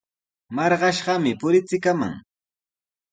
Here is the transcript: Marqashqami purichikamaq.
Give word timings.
Marqashqami 0.55 1.31
purichikamaq. 1.39 2.13